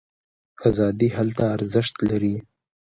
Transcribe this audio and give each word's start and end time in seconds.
ازادي 0.67 1.09
هلته 1.17 1.43
ارزښت 1.55 1.95
لري. 2.09 2.35